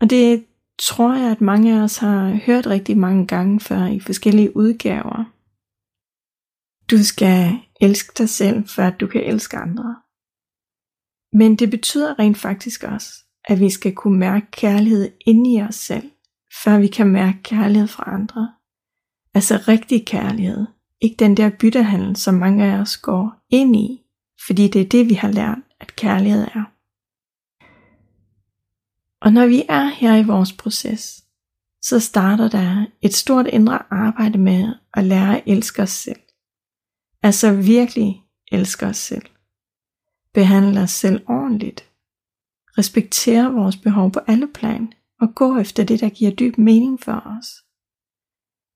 Og 0.00 0.10
det 0.10 0.46
tror 0.78 1.14
jeg, 1.14 1.30
at 1.30 1.40
mange 1.40 1.78
af 1.78 1.82
os 1.82 1.98
har 1.98 2.40
hørt 2.46 2.66
rigtig 2.66 2.98
mange 2.98 3.26
gange 3.26 3.60
før 3.60 3.86
i 3.86 4.00
forskellige 4.00 4.56
udgaver. 4.56 5.24
Du 6.90 7.04
skal 7.04 7.60
elske 7.80 8.12
dig 8.18 8.28
selv, 8.28 8.68
for 8.68 8.82
at 8.82 9.00
du 9.00 9.06
kan 9.06 9.24
elske 9.24 9.56
andre. 9.56 9.96
Men 11.32 11.56
det 11.56 11.70
betyder 11.70 12.18
rent 12.18 12.38
faktisk 12.38 12.82
også, 12.82 13.08
at 13.44 13.60
vi 13.60 13.70
skal 13.70 13.94
kunne 13.94 14.18
mærke 14.18 14.46
kærlighed 14.50 15.12
inde 15.26 15.54
i 15.54 15.62
os 15.62 15.74
selv, 15.74 16.10
før 16.64 16.78
vi 16.78 16.86
kan 16.86 17.06
mærke 17.06 17.38
kærlighed 17.42 17.88
fra 17.88 18.04
andre. 18.06 18.52
Altså 19.34 19.64
rigtig 19.68 20.06
kærlighed, 20.06 20.66
ikke 21.00 21.16
den 21.18 21.36
der 21.36 21.50
byttehandel, 21.60 22.16
som 22.16 22.34
mange 22.34 22.64
af 22.64 22.78
os 22.78 22.96
går 22.96 23.32
ind 23.50 23.76
i, 23.76 24.02
fordi 24.46 24.68
det 24.68 24.80
er 24.80 24.88
det, 24.88 25.08
vi 25.08 25.14
har 25.14 25.30
lært, 25.30 25.58
at 25.80 25.96
kærlighed 25.96 26.42
er. 26.42 26.73
Og 29.24 29.32
når 29.32 29.46
vi 29.46 29.64
er 29.68 29.84
her 29.84 30.16
i 30.16 30.24
vores 30.24 30.52
proces, 30.52 31.24
så 31.82 32.00
starter 32.00 32.48
der 32.48 32.86
et 33.02 33.14
stort 33.14 33.46
indre 33.46 33.82
arbejde 33.90 34.38
med 34.38 34.74
at 34.94 35.04
lære 35.04 35.36
at 35.36 35.42
elske 35.46 35.82
os 35.82 35.90
selv. 35.90 36.20
Altså 37.22 37.52
virkelig 37.52 38.22
elske 38.52 38.86
os 38.86 38.96
selv. 38.96 39.26
Behandle 40.34 40.80
os 40.80 40.90
selv 40.90 41.24
ordentligt. 41.28 41.90
Respektere 42.78 43.52
vores 43.52 43.76
behov 43.76 44.12
på 44.12 44.20
alle 44.26 44.48
plan 44.54 44.92
og 45.20 45.34
gå 45.34 45.58
efter 45.58 45.84
det, 45.84 46.00
der 46.00 46.08
giver 46.08 46.30
dyb 46.30 46.58
mening 46.58 47.00
for 47.00 47.38
os. 47.38 47.46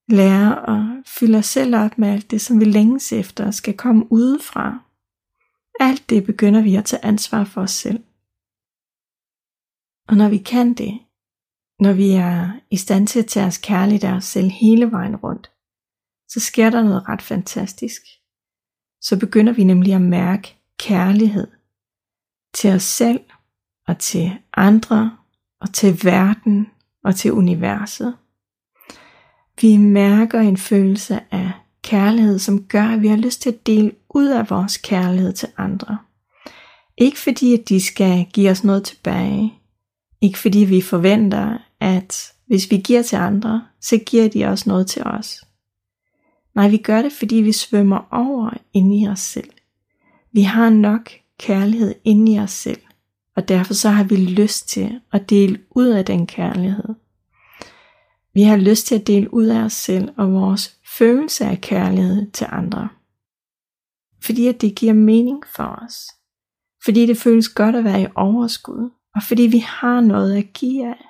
Lære 0.07 0.69
at 0.69 1.07
fylde 1.07 1.37
os 1.37 1.45
selv 1.45 1.75
op 1.75 1.97
med 1.97 2.09
alt 2.09 2.31
det, 2.31 2.41
som 2.41 2.59
vi 2.59 2.65
længes 2.65 3.13
efter 3.13 3.51
skal 3.51 3.77
komme 3.77 4.11
udefra. 4.11 4.79
Alt 5.79 6.09
det 6.09 6.25
begynder 6.25 6.61
vi 6.61 6.75
at 6.75 6.85
tage 6.85 7.05
ansvar 7.05 7.43
for 7.43 7.61
os 7.61 7.71
selv. 7.71 8.03
Og 10.09 10.17
når 10.17 10.29
vi 10.29 10.37
kan 10.37 10.73
det, 10.73 10.99
når 11.79 11.93
vi 11.93 12.11
er 12.11 12.51
i 12.71 12.77
stand 12.77 13.07
til 13.07 13.19
at 13.19 13.25
tage 13.25 13.45
os 13.45 13.57
kærligt 13.57 14.03
af 14.03 14.13
os 14.13 14.25
selv 14.25 14.49
hele 14.49 14.91
vejen 14.91 15.15
rundt, 15.15 15.51
så 16.27 16.39
sker 16.39 16.69
der 16.69 16.83
noget 16.83 17.09
ret 17.09 17.21
fantastisk. 17.21 18.01
Så 19.01 19.19
begynder 19.19 19.53
vi 19.53 19.63
nemlig 19.63 19.93
at 19.93 20.01
mærke 20.01 20.57
kærlighed 20.79 21.47
til 22.53 22.69
os 22.73 22.83
selv 22.83 23.19
og 23.87 23.99
til 23.99 24.31
andre 24.53 25.17
og 25.61 25.73
til 25.73 25.99
verden 26.03 26.67
og 27.03 27.15
til 27.15 27.33
universet. 27.33 28.17
Vi 29.61 29.77
mærker 29.77 30.39
en 30.39 30.57
følelse 30.57 31.19
af 31.31 31.51
kærlighed, 31.83 32.39
som 32.39 32.63
gør, 32.63 32.83
at 32.83 33.01
vi 33.01 33.07
har 33.07 33.17
lyst 33.17 33.41
til 33.41 33.49
at 33.49 33.67
dele 33.67 33.91
ud 34.09 34.27
af 34.27 34.49
vores 34.49 34.77
kærlighed 34.77 35.33
til 35.33 35.49
andre. 35.57 35.97
Ikke 36.97 37.19
fordi, 37.19 37.53
at 37.53 37.69
de 37.69 37.81
skal 37.81 38.25
give 38.33 38.51
os 38.51 38.63
noget 38.63 38.83
tilbage, 38.83 39.58
ikke 40.21 40.39
fordi 40.39 40.59
vi 40.59 40.81
forventer, 40.81 41.57
at 41.79 42.33
hvis 42.45 42.71
vi 42.71 42.77
giver 42.77 43.01
til 43.01 43.15
andre, 43.15 43.67
så 43.81 43.97
giver 43.97 44.29
de 44.29 44.45
også 44.45 44.69
noget 44.69 44.87
til 44.87 45.03
os. 45.05 45.45
Nej, 46.55 46.69
vi 46.69 46.77
gør 46.77 47.01
det, 47.01 47.11
fordi 47.11 47.35
vi 47.35 47.51
svømmer 47.51 48.07
over 48.11 48.49
inde 48.73 49.01
i 49.01 49.07
os 49.07 49.19
selv. 49.19 49.49
Vi 50.31 50.41
har 50.41 50.69
nok 50.69 51.11
kærlighed 51.39 51.95
inde 52.03 52.33
i 52.33 52.39
os 52.39 52.51
selv, 52.51 52.81
og 53.35 53.47
derfor 53.47 53.73
så 53.73 53.89
har 53.89 54.03
vi 54.03 54.15
lyst 54.15 54.69
til 54.69 55.01
at 55.13 55.29
dele 55.29 55.59
ud 55.71 55.87
af 55.87 56.05
den 56.05 56.27
kærlighed. 56.27 56.95
Vi 58.33 58.41
har 58.43 58.57
lyst 58.57 58.87
til 58.87 58.95
at 58.95 59.07
dele 59.07 59.33
ud 59.33 59.45
af 59.45 59.63
os 59.63 59.73
selv 59.73 60.09
og 60.17 60.33
vores 60.33 60.77
følelse 60.97 61.45
af 61.45 61.61
kærlighed 61.61 62.31
til 62.31 62.47
andre. 62.49 62.89
Fordi 64.23 64.47
at 64.47 64.61
det 64.61 64.75
giver 64.75 64.93
mening 64.93 65.43
for 65.55 65.79
os. 65.85 65.95
Fordi 66.85 67.05
det 67.05 67.17
føles 67.17 67.49
godt 67.49 67.75
at 67.75 67.83
være 67.83 68.01
i 68.01 68.07
overskud 68.15 68.89
og 69.15 69.21
fordi 69.27 69.41
vi 69.41 69.57
har 69.57 70.01
noget 70.01 70.35
at 70.35 70.53
give 70.53 70.87
af. 70.87 71.05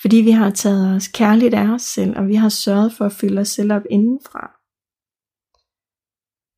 Fordi 0.00 0.16
vi 0.16 0.30
har 0.30 0.50
taget 0.50 0.96
os 0.96 1.08
kærligt 1.08 1.54
af 1.54 1.68
os 1.68 1.82
selv, 1.82 2.18
og 2.18 2.28
vi 2.28 2.34
har 2.34 2.48
sørget 2.48 2.92
for 2.92 3.04
at 3.04 3.12
fylde 3.12 3.40
os 3.40 3.48
selv 3.48 3.72
op 3.72 3.82
indenfra. 3.90 4.50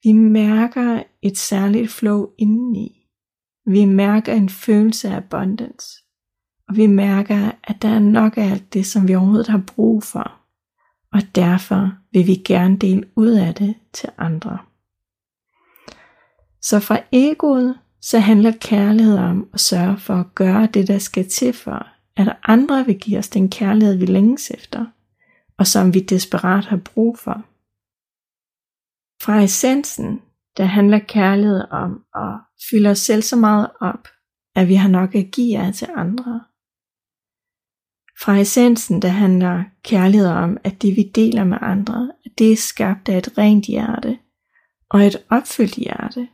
Vi 0.03 0.13
mærker 0.13 1.03
et 1.23 1.39
særligt 1.39 1.91
flow 1.91 2.27
indeni. 2.39 3.09
Vi 3.67 3.85
mærker 3.85 4.35
en 4.35 4.49
følelse 4.49 5.09
af 5.09 5.17
abundance. 5.17 6.05
Og 6.69 6.77
vi 6.77 6.87
mærker, 6.87 7.51
at 7.65 7.83
der 7.83 7.89
er 7.89 7.99
nok 7.99 8.37
af 8.37 8.51
alt 8.51 8.75
det, 8.75 8.87
som 8.87 9.09
vi 9.09 9.15
overhovedet 9.15 9.49
har 9.49 9.63
brug 9.67 10.03
for. 10.03 10.39
Og 11.13 11.21
derfor 11.35 11.93
vil 12.13 12.27
vi 12.27 12.35
gerne 12.35 12.77
dele 12.77 13.11
ud 13.17 13.31
af 13.31 13.55
det 13.55 13.75
til 13.93 14.09
andre. 14.19 14.59
Så 16.61 16.81
fra 16.81 17.01
egoet 17.13 17.79
så 18.01 18.19
handler 18.19 18.53
kærlighed 18.61 19.19
om 19.19 19.51
at 19.55 19.61
sørge 19.61 19.99
for 19.99 20.15
at 20.15 20.35
gøre 20.35 20.67
det, 20.67 20.89
der 20.89 20.99
skal 20.99 21.29
til 21.29 21.53
for, 21.53 21.87
at 22.17 22.37
andre 22.45 22.87
vil 22.87 22.99
give 22.99 23.19
os 23.19 23.29
den 23.29 23.51
kærlighed, 23.51 23.97
vi 23.97 24.07
længes 24.07 24.51
efter, 24.51 24.87
og 25.59 25.67
som 25.67 25.95
vi 25.95 26.01
desperat 26.01 26.65
har 26.65 26.77
brug 26.77 27.19
for. 27.19 27.45
Fra 29.23 29.43
essensen, 29.43 30.21
der 30.57 30.65
handler 30.65 30.99
kærlighed 30.99 31.65
om 31.71 32.05
at 32.15 32.41
fylde 32.71 32.91
os 32.91 32.99
selv 32.99 33.23
så 33.23 33.37
meget 33.37 33.71
op, 33.81 34.09
at 34.55 34.69
vi 34.69 34.75
har 34.75 34.89
nok 34.89 35.15
at 35.15 35.31
give 35.33 35.59
af 35.59 35.75
til 35.75 35.89
andre. 35.97 36.41
Fra 38.21 38.39
essensen, 38.39 39.03
der 39.03 39.09
handler 39.09 39.65
kærlighed 39.85 40.29
om, 40.29 40.57
at 40.65 40.83
det 40.83 40.97
vi 40.97 41.11
deler 41.15 41.45
med 41.45 41.59
andre, 41.61 42.13
at 42.25 42.33
det 42.39 42.53
er 42.53 42.57
skabt 42.57 43.09
af 43.09 43.19
et 43.19 43.39
rent 43.39 43.65
hjerte 43.65 44.19
og 44.91 45.07
et 45.07 45.17
opfyldt 45.31 45.75
hjerte, 45.75 46.29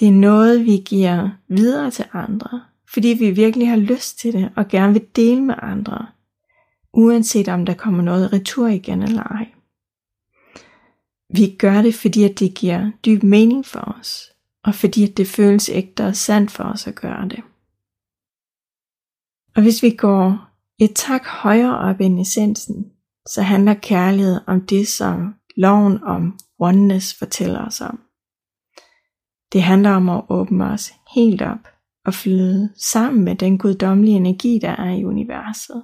det 0.00 0.08
er 0.08 0.12
noget, 0.12 0.64
vi 0.64 0.82
giver 0.86 1.30
videre 1.48 1.90
til 1.90 2.04
andre, 2.12 2.62
fordi 2.92 3.08
vi 3.08 3.30
virkelig 3.30 3.68
har 3.68 3.76
lyst 3.76 4.18
til 4.18 4.32
det 4.32 4.52
og 4.56 4.68
gerne 4.68 4.92
vil 4.92 5.06
dele 5.16 5.40
med 5.42 5.54
andre, 5.62 6.06
uanset 6.92 7.48
om 7.48 7.66
der 7.66 7.74
kommer 7.74 8.02
noget 8.02 8.32
retur 8.32 8.66
igen 8.68 9.02
eller 9.02 9.22
ej. 9.22 9.48
Vi 11.34 11.56
gør 11.58 11.82
det, 11.82 11.94
fordi 11.94 12.24
at 12.24 12.38
det 12.38 12.54
giver 12.54 12.90
dyb 13.04 13.22
mening 13.22 13.66
for 13.66 13.96
os. 14.00 14.26
og 14.64 14.74
fordi 14.74 15.04
at 15.10 15.16
det 15.16 15.26
føles 15.26 15.68
ægte 15.68 16.06
og 16.06 16.16
sandt 16.16 16.50
for 16.50 16.64
os 16.64 16.86
at 16.86 16.94
gøre 16.94 17.28
det. 17.28 17.42
Og 19.56 19.62
hvis 19.62 19.82
vi 19.82 19.90
går 19.90 20.48
et 20.78 20.92
tak 20.94 21.26
højere 21.26 21.78
op 21.78 22.00
end 22.00 22.20
essensen, 22.20 22.92
så 23.28 23.42
handler 23.42 23.74
kærlighed 23.74 24.40
om 24.46 24.60
det, 24.60 24.88
som 24.88 25.34
loven 25.56 26.02
om 26.02 26.38
oneness 26.58 27.18
fortæller 27.18 27.66
os 27.66 27.80
om. 27.80 28.00
Det 29.52 29.62
handler 29.62 29.90
om 29.90 30.08
at 30.08 30.22
åbne 30.28 30.64
os 30.64 30.92
helt 31.14 31.42
op 31.42 31.68
og 32.06 32.14
flyde 32.14 32.72
sammen 32.76 33.24
med 33.24 33.36
den 33.36 33.58
guddommelige 33.58 34.16
energi, 34.16 34.58
der 34.62 34.70
er 34.70 34.90
i 34.90 35.04
universet. 35.04 35.82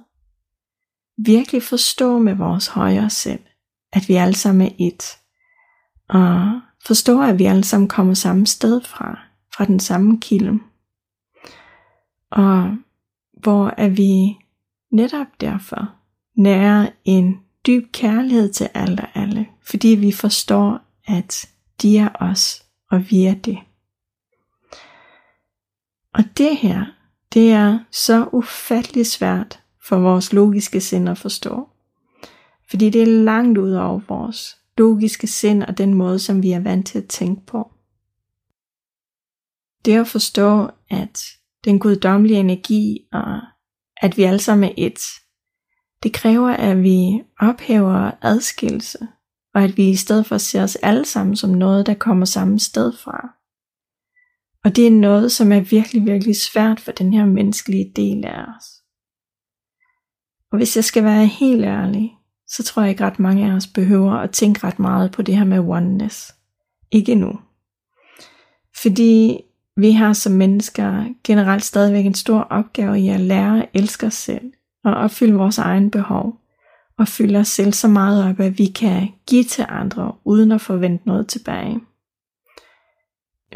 Virkelig 1.17 1.63
forstå 1.63 2.19
med 2.19 2.35
vores 2.35 2.67
højere 2.67 3.09
selv, 3.09 3.39
at 3.93 4.09
vi 4.09 4.13
alle 4.13 4.35
sammen 4.35 4.67
er 4.67 4.71
et. 4.79 5.03
Og 6.09 6.61
forstå, 6.85 7.21
at 7.21 7.39
vi 7.39 7.45
alle 7.45 7.63
sammen 7.63 7.87
kommer 7.87 8.13
samme 8.13 8.47
sted 8.47 8.81
fra, 8.81 9.19
fra 9.55 9.65
den 9.65 9.79
samme 9.79 10.19
kilde. 10.21 10.59
Og 12.31 12.77
hvor 13.43 13.73
er 13.77 13.89
vi 13.89 14.37
netop 14.91 15.27
derfor 15.41 15.93
nærer 16.35 16.89
en 17.05 17.39
dyb 17.67 17.91
kærlighed 17.91 18.53
til 18.53 18.69
alle 18.73 19.01
og 19.01 19.09
alle, 19.15 19.47
fordi 19.63 19.87
vi 19.87 20.11
forstår, 20.11 20.79
at 21.07 21.49
de 21.81 21.97
er 21.97 22.09
os, 22.19 22.66
og 22.91 23.09
vi 23.09 23.25
er 23.25 23.35
det. 23.35 23.57
Og 26.13 26.23
det 26.37 26.57
her, 26.57 26.85
det 27.33 27.51
er 27.51 27.79
så 27.91 28.29
ufattelig 28.33 29.07
svært 29.07 29.63
for 29.87 29.97
vores 29.97 30.33
logiske 30.33 30.81
sind 30.81 31.09
at 31.09 31.17
forstå. 31.17 31.69
Fordi 32.69 32.89
det 32.89 33.01
er 33.01 33.23
langt 33.23 33.57
ud 33.57 33.71
over 33.71 33.99
vores 34.07 34.57
logiske 34.77 35.27
sind 35.27 35.63
og 35.63 35.77
den 35.77 35.93
måde, 35.93 36.19
som 36.19 36.43
vi 36.43 36.51
er 36.51 36.59
vant 36.59 36.87
til 36.87 36.97
at 36.97 37.07
tænke 37.07 37.45
på. 37.45 37.71
Det 39.85 39.99
at 39.99 40.07
forstå, 40.07 40.69
at 40.89 41.21
den 41.65 41.79
guddommelige 41.79 42.39
energi 42.39 43.07
og 43.13 43.41
at 44.01 44.17
vi 44.17 44.23
alle 44.23 44.39
sammen 44.39 44.69
er 44.69 44.73
et, 44.77 44.99
det 46.03 46.13
kræver, 46.13 46.49
at 46.49 46.83
vi 46.83 47.23
ophæver 47.39 48.11
adskillelse, 48.21 49.07
og 49.57 49.63
at 49.63 49.77
vi 49.77 49.89
i 49.89 49.95
stedet 49.95 50.25
for 50.25 50.37
ser 50.37 50.63
os 50.63 50.75
alle 50.75 51.05
sammen 51.05 51.35
som 51.35 51.49
noget, 51.49 51.85
der 51.85 51.93
kommer 51.93 52.25
samme 52.25 52.59
sted 52.59 52.93
fra. 52.93 53.29
Og 54.63 54.75
det 54.75 54.87
er 54.87 54.91
noget, 54.91 55.31
som 55.31 55.51
er 55.51 55.59
virkelig, 55.59 56.05
virkelig 56.05 56.35
svært 56.35 56.79
for 56.79 56.91
den 56.91 57.13
her 57.13 57.25
menneskelige 57.25 57.91
del 57.95 58.25
af 58.25 58.41
os. 58.41 58.65
Og 60.51 60.57
hvis 60.57 60.75
jeg 60.75 60.83
skal 60.83 61.03
være 61.03 61.25
helt 61.25 61.65
ærlig, 61.65 62.11
så 62.47 62.63
tror 62.63 62.81
jeg 62.81 62.89
ikke 62.89 63.05
ret 63.05 63.19
mange 63.19 63.51
af 63.51 63.55
os 63.55 63.67
behøver 63.67 64.13
at 64.13 64.31
tænke 64.31 64.67
ret 64.67 64.79
meget 64.79 65.11
på 65.11 65.21
det 65.21 65.37
her 65.37 65.45
med 65.45 65.59
oneness. 65.59 66.35
Ikke 66.91 67.15
nu. 67.15 67.39
Fordi 68.81 69.41
vi 69.77 69.91
har 69.91 70.13
som 70.13 70.33
mennesker 70.33 71.05
generelt 71.23 71.63
stadigvæk 71.63 72.05
en 72.05 72.13
stor 72.13 72.39
opgave 72.39 72.99
i 72.99 73.07
at 73.07 73.19
lære 73.19 73.63
at 73.63 73.69
elske 73.73 74.05
os 74.05 74.13
selv 74.13 74.53
og 74.83 74.93
opfylde 74.93 75.33
vores 75.33 75.57
egen 75.57 75.91
behov 75.91 76.46
og 76.97 77.07
fylde 77.07 77.39
os 77.39 77.47
selv 77.47 77.73
så 77.73 77.87
meget 77.87 78.29
op, 78.29 78.39
at 78.39 78.57
vi 78.57 78.65
kan 78.65 79.09
give 79.27 79.43
til 79.43 79.65
andre 79.69 80.15
uden 80.25 80.51
at 80.51 80.61
forvente 80.61 81.07
noget 81.07 81.27
tilbage. 81.27 81.79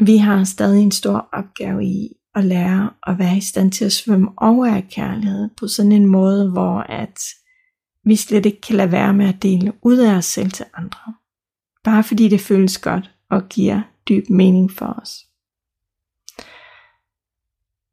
Vi 0.00 0.16
har 0.16 0.44
stadig 0.44 0.82
en 0.82 0.90
stor 0.90 1.28
opgave 1.32 1.84
i 1.84 2.08
at 2.34 2.44
lære 2.44 2.90
at 3.06 3.18
være 3.18 3.36
i 3.36 3.40
stand 3.40 3.72
til 3.72 3.84
at 3.84 3.92
svømme 3.92 4.30
over 4.36 4.66
af 4.66 4.88
kærlighed 4.90 5.48
på 5.56 5.68
sådan 5.68 5.92
en 5.92 6.06
måde, 6.06 6.50
hvor 6.50 6.78
at 6.78 7.20
vi 8.04 8.16
slet 8.16 8.46
ikke 8.46 8.60
kan 8.60 8.76
lade 8.76 8.92
være 8.92 9.14
med 9.14 9.28
at 9.28 9.42
dele 9.42 9.72
ud 9.82 9.98
af 9.98 10.14
os 10.14 10.24
selv 10.24 10.50
til 10.50 10.66
andre. 10.74 11.14
Bare 11.84 12.04
fordi 12.04 12.28
det 12.28 12.40
føles 12.40 12.78
godt 12.78 13.10
og 13.30 13.48
giver 13.48 13.82
dyb 14.08 14.30
mening 14.30 14.70
for 14.70 14.86
os. 15.02 15.26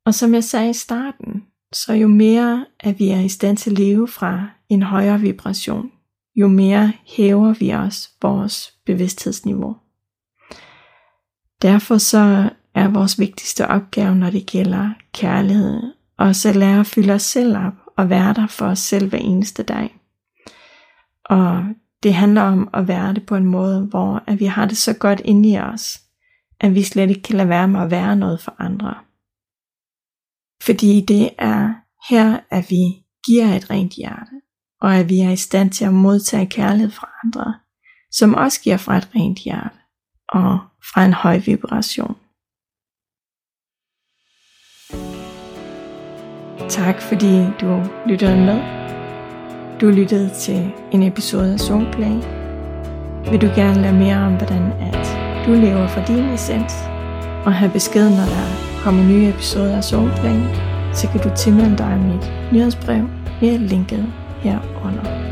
Og 0.05 0.13
som 0.13 0.33
jeg 0.33 0.43
sagde 0.43 0.69
i 0.69 0.73
starten, 0.73 1.43
så 1.73 1.93
jo 1.93 2.07
mere 2.07 2.65
at 2.79 2.99
vi 2.99 3.09
er 3.09 3.19
i 3.19 3.29
stand 3.29 3.57
til 3.57 3.71
at 3.71 3.79
leve 3.79 4.07
fra 4.07 4.49
en 4.69 4.83
højere 4.83 5.19
vibration, 5.19 5.91
jo 6.35 6.47
mere 6.47 6.93
hæver 7.05 7.53
vi 7.53 7.73
os 7.73 8.09
vores 8.21 8.73
bevidsthedsniveau. 8.85 9.75
Derfor 11.61 11.97
så 11.97 12.49
er 12.75 12.87
vores 12.87 13.19
vigtigste 13.19 13.67
opgave, 13.67 14.15
når 14.15 14.29
det 14.29 14.45
gælder 14.45 14.89
kærlighed, 15.13 15.81
også 16.17 16.49
at 16.49 16.55
lære 16.55 16.79
at 16.79 16.87
fylde 16.87 17.13
os 17.13 17.21
selv 17.21 17.57
op 17.57 17.73
og 17.97 18.09
være 18.09 18.33
der 18.33 18.47
for 18.47 18.65
os 18.65 18.79
selv 18.79 19.09
hver 19.09 19.17
eneste 19.17 19.63
dag. 19.63 19.95
Og 21.25 21.63
det 22.03 22.13
handler 22.13 22.41
om 22.41 22.69
at 22.73 22.87
være 22.87 23.13
det 23.13 23.25
på 23.25 23.35
en 23.35 23.45
måde, 23.45 23.85
hvor 23.85 24.23
at 24.27 24.39
vi 24.39 24.45
har 24.45 24.65
det 24.65 24.77
så 24.77 24.93
godt 24.93 25.21
inde 25.25 25.49
i 25.49 25.59
os, 25.59 26.01
at 26.59 26.75
vi 26.75 26.83
slet 26.83 27.09
ikke 27.09 27.21
kan 27.21 27.37
lade 27.37 27.49
være 27.49 27.67
med 27.67 27.81
at 27.81 27.91
være 27.91 28.15
noget 28.15 28.41
for 28.41 28.55
andre. 28.59 28.95
Fordi 30.63 31.05
det 31.07 31.29
er 31.37 31.73
her, 32.09 32.39
at 32.49 32.65
vi 32.69 33.05
giver 33.25 33.55
et 33.55 33.69
rent 33.69 33.93
hjerte, 33.93 34.31
og 34.81 34.95
at 34.95 35.09
vi 35.09 35.19
er 35.19 35.31
i 35.31 35.35
stand 35.35 35.71
til 35.71 35.85
at 35.85 35.93
modtage 35.93 36.45
kærlighed 36.45 36.91
fra 36.91 37.07
andre, 37.23 37.53
som 38.11 38.35
også 38.35 38.61
giver 38.61 38.77
fra 38.77 38.97
et 38.97 39.09
rent 39.15 39.39
hjerte 39.39 39.75
og 40.29 40.59
fra 40.93 41.05
en 41.05 41.13
høj 41.13 41.37
vibration. 41.45 42.15
Tak 46.69 47.01
fordi 47.01 47.45
du 47.61 47.83
lyttede 48.05 48.37
med. 48.37 48.59
Du 49.81 49.89
lyttede 49.89 50.29
til 50.33 50.71
en 50.91 51.03
episode 51.03 51.53
af 51.53 51.59
Soulplay. 51.59 52.15
Vil 53.31 53.41
du 53.41 53.47
gerne 53.55 53.81
lære 53.81 53.93
mere 53.93 54.17
om, 54.17 54.37
hvordan 54.37 54.71
at 54.71 55.05
du 55.45 55.51
lever 55.51 55.87
for 55.87 56.01
din 56.05 56.25
essens, 56.25 56.73
og 57.45 57.53
have 57.53 57.71
besked, 57.71 58.09
når 58.09 58.25
der 58.35 58.45
kommer 58.83 59.03
nye 59.03 59.29
episoder 59.29 59.77
af 59.77 59.83
Soulplay, 59.83 60.39
så 60.93 61.07
kan 61.11 61.21
du 61.21 61.29
tilmelde 61.37 61.77
dig 61.77 61.97
mit 61.97 62.51
nyhedsbrev 62.51 63.09
via 63.41 63.57
linket 63.57 64.13
Yeah 64.43 64.63
or 64.83 64.91
no. 64.91 65.28